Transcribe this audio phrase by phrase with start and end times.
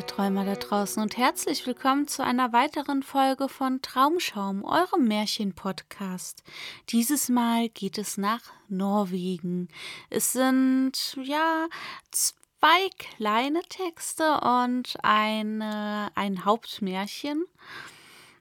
[0.00, 6.42] alle Träumer da draußen und herzlich willkommen zu einer weiteren Folge von Traumschaum, eurem Märchen-Podcast.
[6.88, 9.68] Dieses Mal geht es nach Norwegen.
[10.08, 11.66] Es sind, ja,
[12.12, 17.44] zwei kleine Texte und eine, ein Hauptmärchen.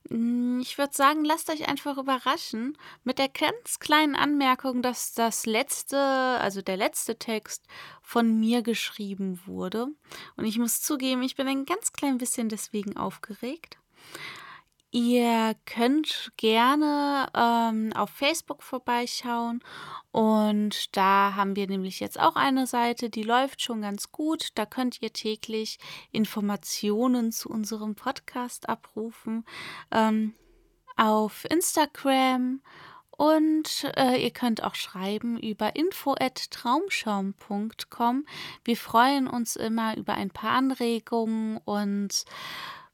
[0.10, 5.46] Hm, ich würde sagen, lasst euch einfach überraschen mit der ganz kleinen Anmerkung, dass das
[5.46, 7.66] letzte, also der letzte Text
[8.02, 9.88] von mir geschrieben wurde.
[10.36, 13.78] Und ich muss zugeben, ich bin ein ganz klein bisschen deswegen aufgeregt.
[14.92, 19.64] Ihr könnt gerne ähm, auf Facebook vorbeischauen
[20.12, 24.48] und da haben wir nämlich jetzt auch eine Seite, die läuft schon ganz gut.
[24.56, 25.78] Da könnt ihr täglich
[26.12, 29.46] Informationen zu unserem Podcast abrufen.
[29.92, 30.34] Ähm,
[30.98, 32.62] auf Instagram
[33.12, 38.26] und äh, ihr könnt auch schreiben über info@traumschaum.com.
[38.64, 42.26] Wir freuen uns immer über ein paar Anregungen und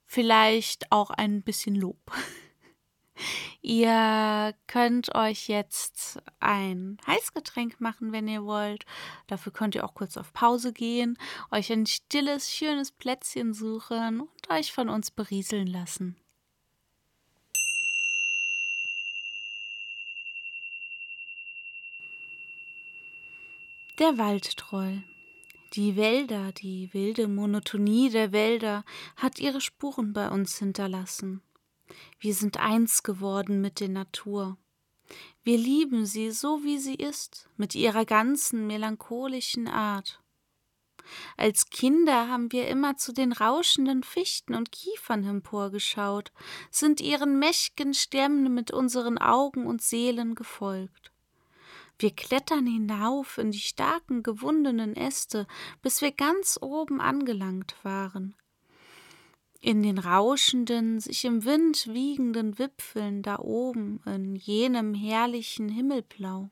[0.06, 2.00] vielleicht auch ein bisschen Lob.
[3.62, 8.86] Ihr könnt euch jetzt ein Heißgetränk machen, wenn ihr wollt.
[9.28, 11.18] Dafür könnt ihr auch kurz auf Pause gehen,
[11.50, 16.16] euch ein stilles, schönes Plätzchen suchen und euch von uns berieseln lassen.
[23.98, 25.04] Der Waldtroll.
[25.76, 28.86] Die Wälder, die wilde Monotonie der Wälder
[29.18, 31.42] hat ihre Spuren bei uns hinterlassen.
[32.18, 34.58] Wir sind eins geworden mit der Natur.
[35.44, 40.22] Wir lieben sie so, wie sie ist, mit ihrer ganzen melancholischen Art.
[41.36, 46.32] Als Kinder haben wir immer zu den rauschenden Fichten und Kiefern emporgeschaut,
[46.72, 51.12] sind ihren mächtigen Stämmen mit unseren Augen und Seelen gefolgt.
[51.98, 55.48] Wir klettern hinauf in die starken gewundenen Äste,
[55.82, 58.36] bis wir ganz oben angelangt waren
[59.66, 66.52] in den rauschenden, sich im Wind wiegenden Wipfeln da oben in jenem herrlichen Himmelblau.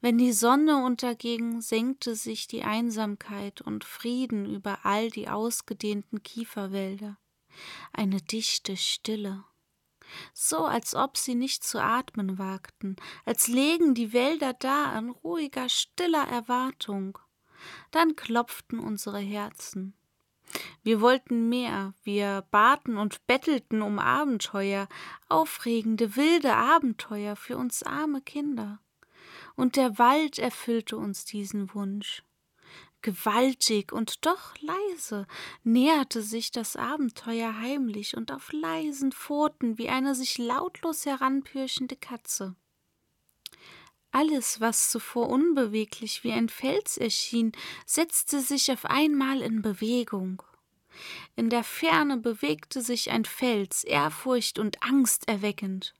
[0.00, 7.16] Wenn die Sonne unterging, senkte sich die Einsamkeit und Frieden über all die ausgedehnten Kieferwälder.
[7.92, 9.44] Eine dichte Stille.
[10.32, 15.68] So als ob sie nicht zu atmen wagten, als lägen die Wälder da in ruhiger,
[15.68, 17.18] stiller Erwartung.
[17.90, 19.94] Dann klopften unsere Herzen.
[20.82, 24.88] Wir wollten mehr, wir baten und bettelten um Abenteuer,
[25.28, 28.80] aufregende, wilde Abenteuer für uns arme Kinder.
[29.56, 32.22] Und der Wald erfüllte uns diesen Wunsch.
[33.06, 35.28] Gewaltig und doch leise
[35.62, 42.56] näherte sich das Abenteuer heimlich und auf leisen Pfoten wie eine sich lautlos heranpürchende Katze.
[44.10, 47.52] Alles, was zuvor unbeweglich wie ein Fels erschien,
[47.86, 50.42] setzte sich auf einmal in Bewegung.
[51.36, 55.94] In der Ferne bewegte sich ein Fels, Ehrfurcht und Angst erweckend.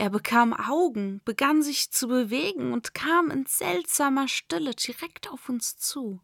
[0.00, 5.76] Er bekam Augen, begann sich zu bewegen und kam in seltsamer Stille direkt auf uns
[5.76, 6.22] zu.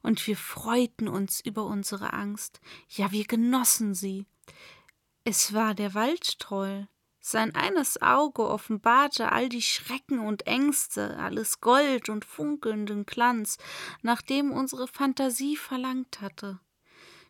[0.00, 4.26] Und wir freuten uns über unsere Angst, ja wir genossen sie.
[5.24, 6.86] Es war der Waldtroll,
[7.18, 13.58] sein eines Auge offenbarte all die Schrecken und Ängste, alles Gold und funkelnden Glanz,
[14.02, 16.60] nach dem unsere Fantasie verlangt hatte.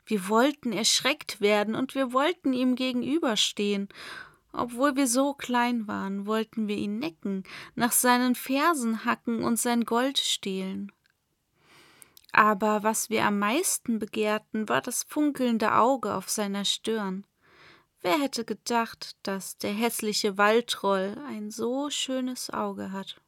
[0.04, 3.88] Wir wollten erschreckt werden und wir wollten ihm gegenüberstehen.
[4.52, 7.44] Obwohl wir so klein waren, wollten wir ihn necken,
[7.74, 10.90] nach seinen Fersen hacken und sein Gold stehlen.
[12.32, 17.26] Aber was wir am meisten begehrten, war das funkelnde Auge auf seiner Stirn.
[18.02, 23.19] Wer hätte gedacht, dass der hässliche Waldtroll ein so schönes Auge hat?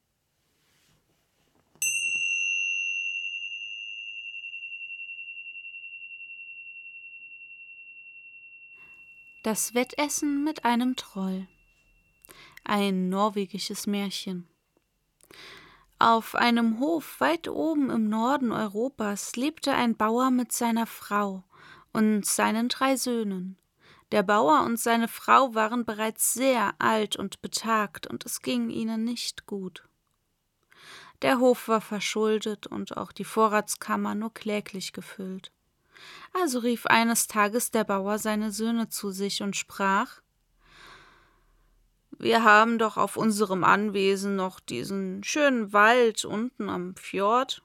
[9.43, 11.49] Das Wettessen mit einem Troll.
[12.63, 14.47] Ein norwegisches Märchen.
[15.99, 21.43] Auf einem Hof weit oben im Norden Europas lebte ein Bauer mit seiner Frau
[21.93, 23.59] und seinen drei Söhnen.
[24.13, 29.03] Der Bauer und seine Frau waren bereits sehr alt und betagt, und es ging ihnen
[29.03, 29.89] nicht gut.
[31.23, 35.51] Der Hof war verschuldet und auch die Vorratskammer nur kläglich gefüllt.
[36.33, 40.21] Also rief eines Tages der Bauer seine Söhne zu sich und sprach
[42.19, 47.63] Wir haben doch auf unserem Anwesen noch diesen schönen Wald unten am Fjord.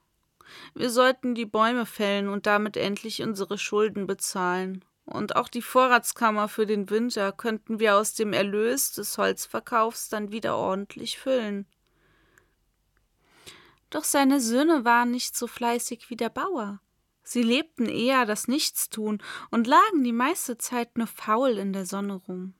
[0.74, 4.84] Wir sollten die Bäume fällen und damit endlich unsere Schulden bezahlen.
[5.06, 10.32] Und auch die Vorratskammer für den Winter könnten wir aus dem Erlös des Holzverkaufs dann
[10.34, 11.66] wieder ordentlich füllen.
[13.90, 16.82] Doch seine Söhne waren nicht so fleißig wie der Bauer.
[17.28, 19.22] Sie lebten eher das Nichtstun
[19.52, 22.54] und lagen die meiste Zeit nur faul in der Sonne rum.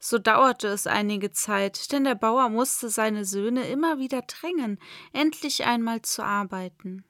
[0.00, 4.78] So dauerte es einige Zeit, denn der Bauer musste seine Söhne immer wieder drängen,
[5.12, 7.04] endlich einmal zu arbeiten.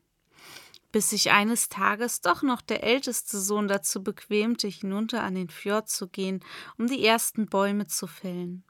[0.91, 5.89] Bis sich eines Tages doch noch der älteste Sohn dazu bequemte, hinunter an den Fjord
[5.89, 6.45] zu gehen,
[6.77, 8.65] um die ersten Bäume zu fällen.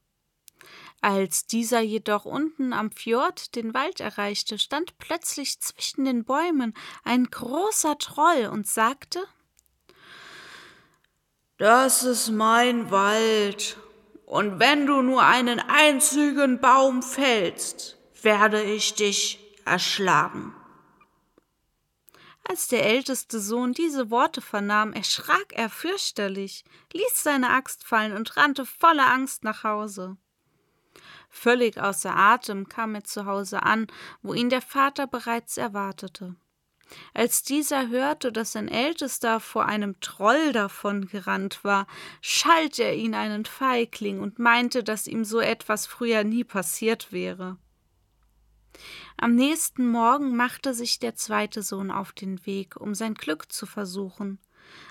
[1.00, 6.74] Als dieser jedoch unten am Fjord den Wald erreichte, stand plötzlich zwischen den Bäumen
[7.04, 9.22] ein großer Troll und sagte
[11.58, 13.76] Das ist mein Wald,
[14.24, 20.54] und wenn du nur einen einzigen Baum fällst, werde ich dich erschlagen.
[22.48, 28.36] Als der älteste Sohn diese Worte vernahm, erschrak er fürchterlich, ließ seine Axt fallen und
[28.36, 30.16] rannte voller Angst nach Hause.
[31.34, 33.88] Völlig außer Atem kam er zu Hause an,
[34.22, 36.36] wo ihn der Vater bereits erwartete.
[37.12, 41.88] Als dieser hörte, dass sein Ältester vor einem Troll davon gerannt war,
[42.20, 47.58] schalt er ihn einen Feigling und meinte, dass ihm so etwas früher nie passiert wäre.
[49.16, 53.66] Am nächsten Morgen machte sich der zweite Sohn auf den Weg, um sein Glück zu
[53.66, 54.38] versuchen.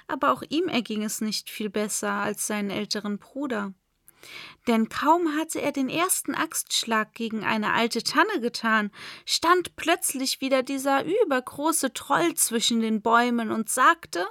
[0.07, 3.73] Aber auch ihm erging es nicht viel besser als seinen älteren Bruder.
[4.67, 8.91] Denn kaum hatte er den ersten Axtschlag gegen eine alte Tanne getan,
[9.25, 14.25] stand plötzlich wieder dieser übergroße Troll zwischen den Bäumen und sagte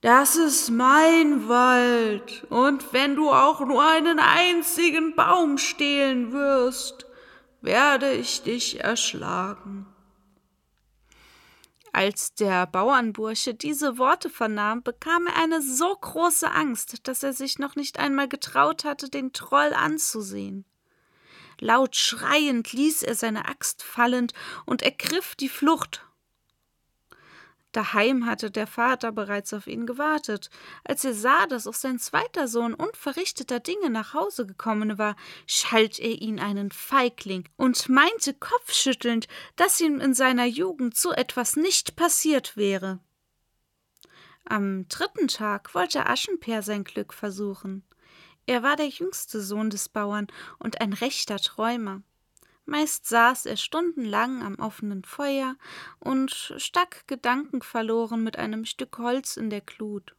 [0.00, 7.06] Das ist mein Wald, und wenn du auch nur einen einzigen Baum stehlen wirst,
[7.60, 9.86] werde ich dich erschlagen.
[11.92, 17.58] Als der Bauernbursche diese Worte vernahm, bekam er eine so große Angst, dass er sich
[17.58, 20.64] noch nicht einmal getraut hatte, den Troll anzusehen.
[21.60, 24.28] Laut schreiend ließ er seine Axt fallen
[24.64, 26.07] und ergriff die Flucht
[27.72, 30.48] Daheim hatte der Vater bereits auf ihn gewartet.
[30.84, 35.16] Als er sah, dass auch sein zweiter Sohn unverrichteter Dinge nach Hause gekommen war,
[35.46, 41.56] schalt er ihn einen Feigling und meinte kopfschüttelnd, dass ihm in seiner Jugend so etwas
[41.56, 43.00] nicht passiert wäre.
[44.44, 47.84] Am dritten Tag wollte Aschenpeer sein Glück versuchen.
[48.46, 50.26] Er war der jüngste Sohn des Bauern
[50.58, 52.00] und ein rechter Träumer.
[52.68, 55.56] Meist saß er stundenlang am offenen Feuer
[56.00, 60.14] und stack gedankenverloren mit einem Stück Holz in der Glut.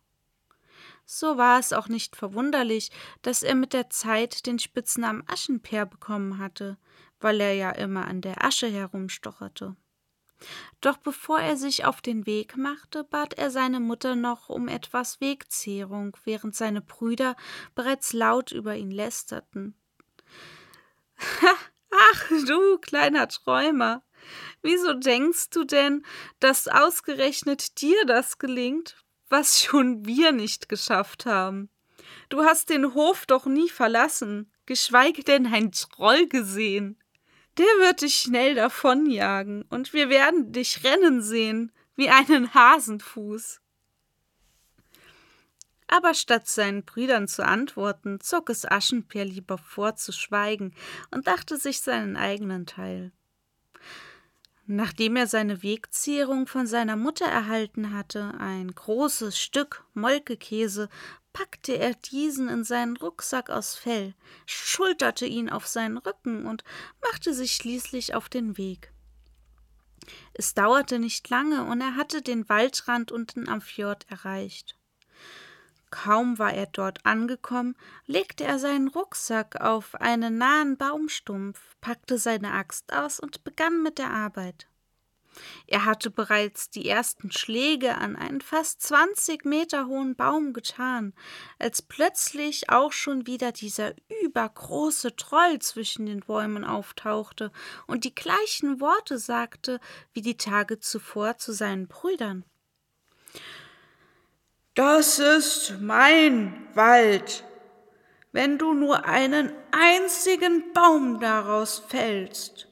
[1.05, 2.89] So war es auch nicht verwunderlich,
[3.21, 6.79] dass er mit der Zeit den Spitznamen Aschenpeer bekommen hatte,
[7.19, 9.75] weil er ja immer an der Asche herumstocherte.
[10.81, 15.21] Doch bevor er sich auf den Weg machte, bat er seine Mutter noch um etwas
[15.21, 17.35] Wegzehrung, während seine Brüder
[17.75, 19.75] bereits laut über ihn lästerten.
[22.45, 24.03] Du kleiner Träumer,
[24.61, 26.05] wieso denkst du denn,
[26.39, 28.95] dass ausgerechnet dir das gelingt,
[29.29, 31.69] was schon wir nicht geschafft haben?
[32.29, 36.97] Du hast den Hof doch nie verlassen, geschweige denn ein Troll gesehen.
[37.57, 43.59] Der wird dich schnell davonjagen, und wir werden dich rennen sehen, wie einen Hasenfuß.
[45.91, 50.75] Aber statt seinen Brüdern zu antworten, zog es Aschenpeer lieber vor zu schweigen
[51.09, 53.11] und dachte sich seinen eigenen Teil.
[54.67, 60.89] Nachdem er seine Wegzehrung von seiner Mutter erhalten hatte, ein großes Stück Molkekäse,
[61.33, 64.13] packte er diesen in seinen Rucksack aus Fell,
[64.45, 66.63] schulterte ihn auf seinen Rücken und
[67.01, 68.93] machte sich schließlich auf den Weg.
[70.33, 74.78] Es dauerte nicht lange, und er hatte den Waldrand unten am Fjord erreicht.
[75.91, 82.51] Kaum war er dort angekommen, legte er seinen Rucksack auf einen nahen Baumstumpf, packte seine
[82.51, 84.67] Axt aus und begann mit der Arbeit.
[85.67, 91.13] Er hatte bereits die ersten Schläge an einen fast zwanzig Meter hohen Baum getan,
[91.59, 93.93] als plötzlich auch schon wieder dieser
[94.23, 97.51] übergroße Troll zwischen den Bäumen auftauchte
[97.87, 99.79] und die gleichen Worte sagte
[100.13, 102.43] wie die Tage zuvor zu seinen Brüdern.
[104.79, 107.43] Das ist mein Wald.
[108.31, 112.69] Wenn du nur einen einzigen Baum daraus fällst,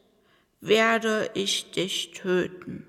[0.62, 2.88] werde ich dich töten.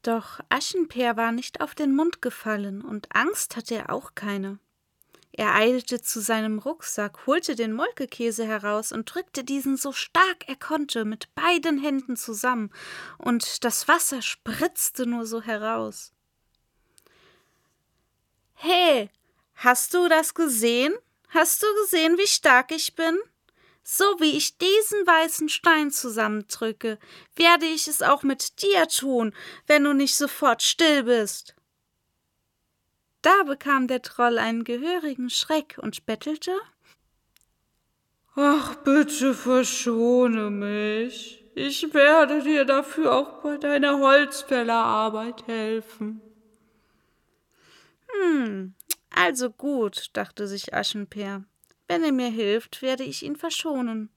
[0.00, 4.58] Doch Aschenpeer war nicht auf den Mund gefallen und Angst hatte er auch keine.
[5.32, 10.56] Er eilte zu seinem Rucksack, holte den Molkekäse heraus und drückte diesen so stark er
[10.56, 12.70] konnte mit beiden Händen zusammen,
[13.18, 16.13] und das Wasser spritzte nur so heraus.
[19.64, 20.94] Hast du das gesehen?
[21.28, 23.18] Hast du gesehen, wie stark ich bin?
[23.82, 26.98] So wie ich diesen weißen Stein zusammendrücke,
[27.36, 29.34] werde ich es auch mit dir tun,
[29.66, 31.54] wenn du nicht sofort still bist.
[33.20, 36.52] Da bekam der Troll einen gehörigen Schreck und bettelte
[38.36, 41.44] Ach, bitte verschone mich.
[41.54, 46.20] Ich werde dir dafür auch bei deiner Holzfällerarbeit helfen.
[48.08, 48.74] Hm,
[49.16, 51.44] also gut, dachte sich Aschenpeer.
[51.88, 54.10] Wenn er mir hilft, werde ich ihn verschonen.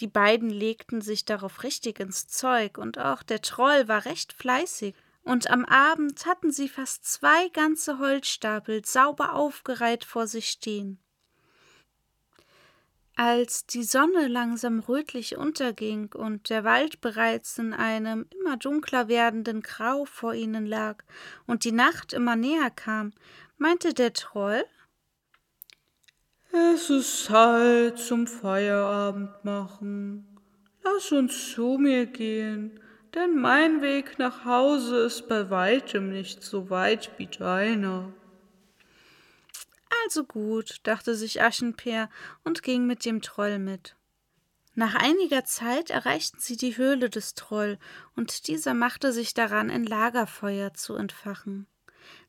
[0.00, 4.94] Die beiden legten sich darauf richtig ins Zeug, und auch der Troll war recht fleißig,
[5.24, 10.98] und am Abend hatten sie fast zwei ganze Holzstapel sauber aufgereiht vor sich stehen.
[13.14, 19.60] Als die Sonne langsam rötlich unterging und der Wald bereits in einem immer dunkler werdenden
[19.60, 21.04] Grau vor ihnen lag
[21.46, 23.12] und die Nacht immer näher kam,
[23.62, 24.64] meinte der Troll
[26.54, 30.38] es ist Zeit zum Feierabend machen.
[30.82, 32.78] Lass uns zu mir gehen,
[33.14, 38.12] denn mein Weg nach Hause ist bei weitem nicht so weit wie deiner.
[40.04, 42.10] Also gut, dachte sich Aschenpeer
[42.44, 43.96] und ging mit dem Troll mit.
[44.74, 47.78] Nach einiger Zeit erreichten sie die Höhle des Troll,
[48.14, 51.66] und dieser machte sich daran, ein Lagerfeuer zu entfachen.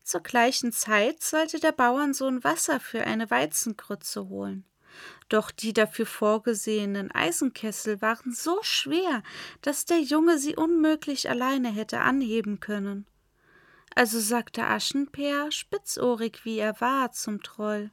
[0.03, 4.65] Zur gleichen Zeit sollte der Bauernsohn Wasser für eine Weizengrütze holen.
[5.29, 9.23] Doch die dafür vorgesehenen Eisenkessel waren so schwer,
[9.61, 13.07] dass der Junge sie unmöglich alleine hätte anheben können.
[13.95, 17.91] Also sagte Aschenpeer, spitzohrig wie er war, zum Troll.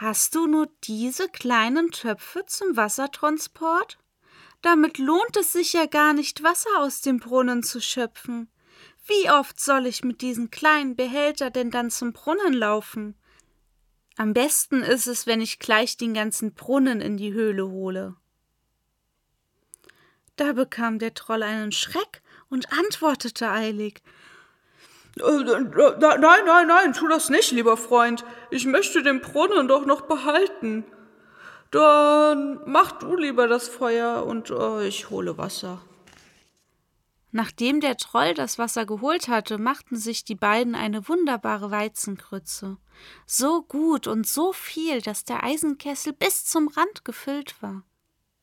[0.00, 3.98] Hast du nur diese kleinen Töpfe zum Wassertransport?
[4.62, 8.50] Damit lohnt es sich ja gar nicht, Wasser aus dem Brunnen zu schöpfen.
[9.08, 13.14] Wie oft soll ich mit diesem kleinen Behälter denn dann zum Brunnen laufen?
[14.18, 18.16] Am besten ist es, wenn ich gleich den ganzen Brunnen in die Höhle hole.
[20.36, 24.02] Da bekam der Troll einen Schreck und antwortete eilig
[25.18, 28.24] äh, Nein, nein, nein, tu das nicht, lieber Freund.
[28.50, 30.84] Ich möchte den Brunnen doch noch behalten.
[31.70, 35.80] Dann mach du lieber das Feuer und äh, ich hole Wasser.
[37.38, 42.78] Nachdem der Troll das Wasser geholt hatte, machten sich die beiden eine wunderbare Weizenkrütze.
[43.26, 47.84] So gut und so viel, dass der Eisenkessel bis zum Rand gefüllt war.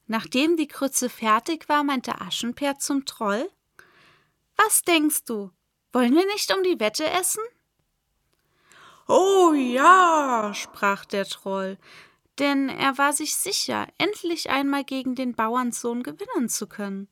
[0.07, 3.49] Nachdem die Krütze fertig war, meinte Aschenpeer zum Troll
[4.55, 5.51] Was denkst du?
[5.91, 7.43] Wollen wir nicht um die Wette essen?
[9.09, 11.77] Oh ja, sprach der Troll,
[12.39, 17.09] denn er war sich sicher, endlich einmal gegen den Bauernsohn gewinnen zu können.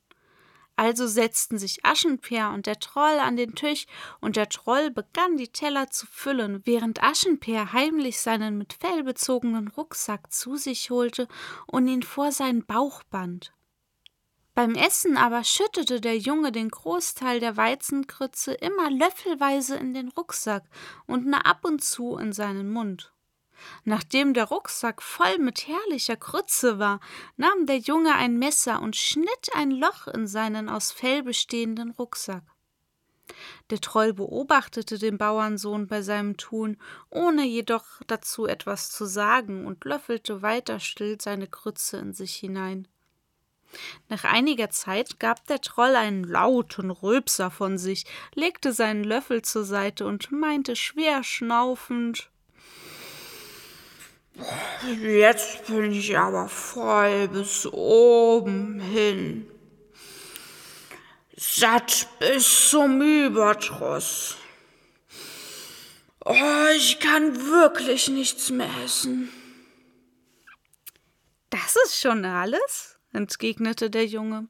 [0.76, 3.86] Also setzten sich Aschenpeer und der Troll an den Tisch,
[4.22, 9.68] und der Troll begann die Teller zu füllen, während Aschenpeer heimlich seinen mit Fell bezogenen
[9.68, 11.28] Rucksack zu sich holte
[11.68, 13.54] und ihn vor seinen Bauch band.
[14.56, 20.64] Beim Essen aber schüttete der Junge den Großteil der Weizenkrütze immer löffelweise in den Rucksack
[21.08, 23.13] und nur ab und zu in seinen Mund.
[23.84, 27.00] Nachdem der Rucksack voll mit herrlicher Krütze war,
[27.38, 32.44] nahm der Junge ein Messer und schnitt ein Loch in seinen aus Fell bestehenden Rucksack.
[33.70, 36.78] Der Troll beobachtete den Bauernsohn bei seinem Tun,
[37.10, 42.88] ohne jedoch dazu etwas zu sagen, und löffelte weiter still seine Krütze in sich hinein.
[44.10, 48.06] Nach einiger Zeit gab der Troll einen lauten Rülpser von sich,
[48.36, 52.30] legte seinen Löffel zur Seite und meinte schwer schnaufend
[54.86, 59.50] Jetzt bin ich aber voll bis oben hin.
[61.38, 64.36] Satt bis zum Überdruss.
[66.26, 69.30] Oh, ich kann wirklich nichts mehr essen.
[71.50, 74.48] Das ist schon alles, entgegnete der Junge.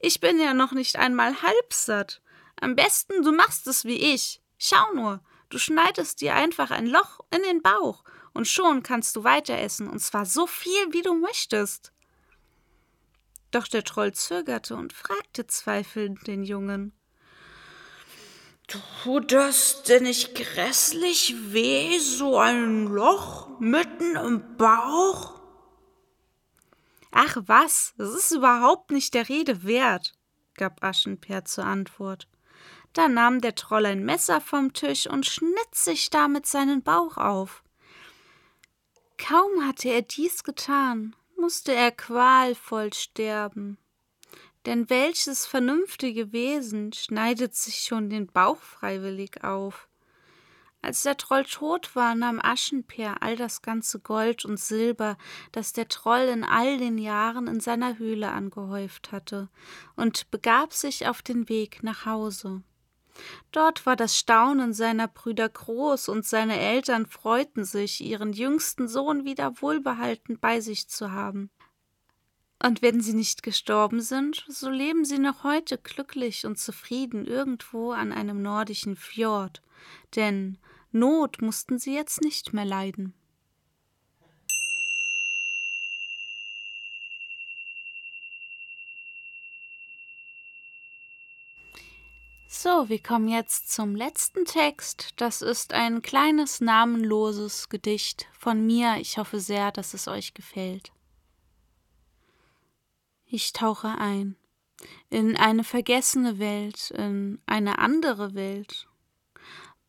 [0.00, 2.22] Ich bin ja noch nicht einmal halb satt.
[2.60, 4.40] Am besten du machst es wie ich.
[4.58, 8.02] Schau nur, du schneidest dir einfach ein Loch in den Bauch
[8.38, 11.92] und schon kannst du weiter essen, und zwar so viel, wie du möchtest.
[13.50, 16.92] Doch der Troll zögerte und fragte zweifelnd den Jungen.
[18.68, 25.40] Tut das denn nicht grässlich weh, so ein Loch mitten im Bauch?
[27.10, 30.12] Ach was, das ist überhaupt nicht der Rede wert,
[30.54, 32.28] gab Aschenpeer zur Antwort.
[32.92, 37.64] Da nahm der Troll ein Messer vom Tisch und schnitt sich damit seinen Bauch auf.
[39.18, 43.76] Kaum hatte er dies getan, musste er qualvoll sterben.
[44.64, 49.88] Denn welches vernünftige Wesen schneidet sich schon den Bauch freiwillig auf?
[50.80, 55.18] Als der Troll tot war, nahm Aschenpeer all das ganze Gold und Silber,
[55.50, 59.48] das der Troll in all den Jahren in seiner Höhle angehäuft hatte,
[59.96, 62.62] und begab sich auf den Weg nach Hause.
[63.52, 69.24] Dort war das Staunen seiner Brüder groß, und seine Eltern freuten sich, ihren jüngsten Sohn
[69.24, 71.50] wieder wohlbehalten bei sich zu haben.
[72.62, 77.92] Und wenn sie nicht gestorben sind, so leben sie noch heute glücklich und zufrieden irgendwo
[77.92, 79.62] an einem nordischen Fjord,
[80.16, 80.58] denn
[80.90, 83.14] Not mussten sie jetzt nicht mehr leiden.
[92.50, 95.10] So, wir kommen jetzt zum letzten Text.
[95.16, 98.96] Das ist ein kleines namenloses Gedicht von mir.
[99.00, 100.90] Ich hoffe sehr, dass es euch gefällt.
[103.26, 104.34] Ich tauche ein
[105.10, 108.88] in eine vergessene Welt, in eine andere Welt.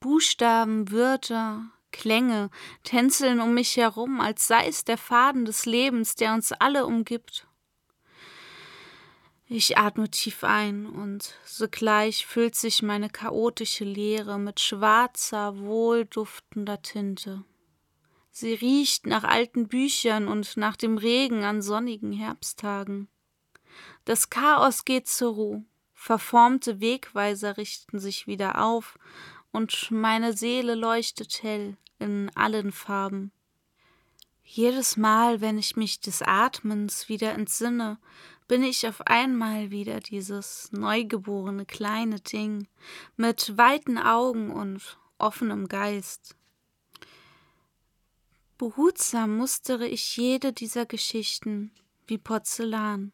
[0.01, 1.61] Buchstaben, Wörter,
[1.93, 2.49] Klänge
[2.83, 7.48] tänzeln um mich herum, als sei es der Faden des Lebens, der uns alle umgibt.
[9.51, 17.43] Ich atme tief ein und sogleich füllt sich meine chaotische Leere mit schwarzer, wohlduftender Tinte.
[18.29, 23.07] Sie riecht nach alten Büchern und nach dem Regen an sonnigen Herbsttagen.
[24.05, 28.99] Das Chaos geht zur Ruhe, verformte Wegweiser richten sich wieder auf,
[29.51, 33.31] und meine Seele leuchtet hell in allen Farben.
[34.43, 37.97] Jedes Mal, wenn ich mich des Atmens wieder entsinne,
[38.49, 42.67] bin ich auf einmal wieder dieses neugeborene kleine Ding
[43.15, 46.35] mit weiten Augen und offenem Geist.
[48.57, 51.71] Behutsam mustere ich jede dieser Geschichten
[52.07, 53.13] wie Porzellan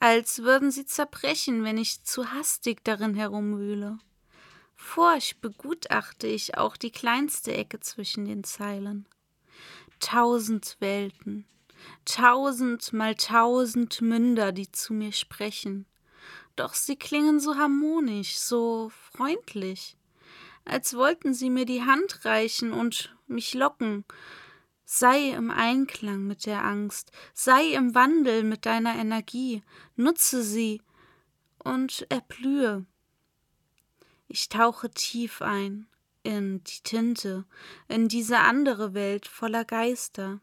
[0.00, 3.98] als würden sie zerbrechen, wenn ich zu hastig darin herumwühle.
[4.76, 9.06] Forsch begutachte ich auch die kleinste Ecke zwischen den Zeilen.
[10.00, 11.46] Tausend Welten,
[12.04, 15.86] tausend mal tausend Münder, die zu mir sprechen.
[16.56, 19.96] Doch sie klingen so harmonisch, so freundlich,
[20.64, 24.04] als wollten sie mir die Hand reichen und mich locken,
[24.86, 29.62] Sei im Einklang mit der Angst, sei im Wandel mit deiner Energie,
[29.96, 30.82] nutze sie
[31.58, 32.84] und erblühe.
[34.28, 35.86] Ich tauche tief ein
[36.22, 37.44] in die Tinte,
[37.88, 40.40] in diese andere Welt voller Geister.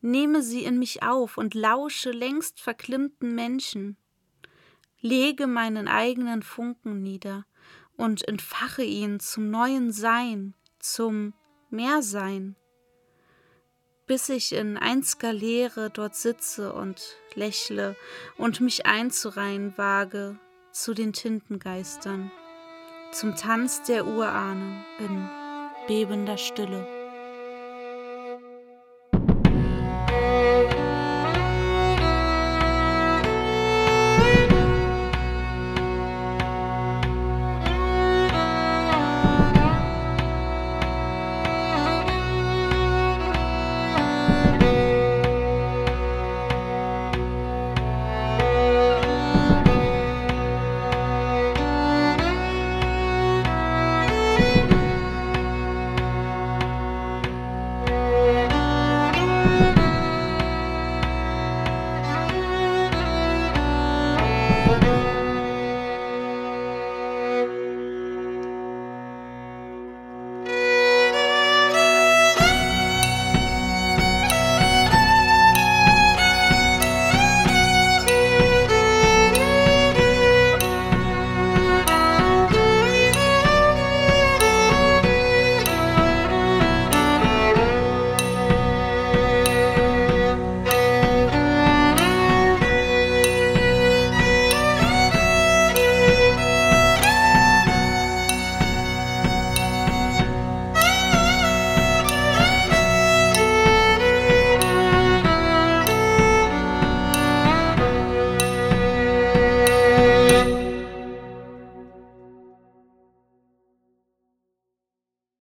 [0.00, 3.96] Nehme sie in mich auf und lausche längst verklimmten Menschen.
[5.00, 7.46] Lege meinen eigenen Funken nieder
[7.96, 11.34] und entfache ihn zum neuen Sein, zum
[11.70, 12.56] Mehrsein
[14.08, 17.94] bis ich in einziger Leere dort sitze und lächle
[18.38, 20.36] und mich einzureihen wage
[20.72, 22.32] zu den Tintengeistern,
[23.12, 25.28] zum Tanz der Urahnen in
[25.86, 26.97] bebender Stille.